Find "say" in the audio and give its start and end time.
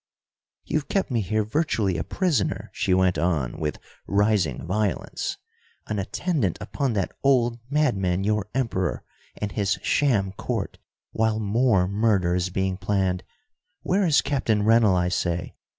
15.09-15.53